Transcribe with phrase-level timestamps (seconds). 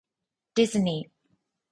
[0.55, 1.29] ディズニー